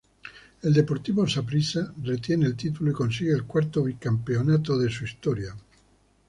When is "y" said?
2.89-2.93